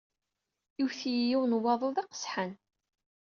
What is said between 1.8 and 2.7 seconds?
d aqesḥan.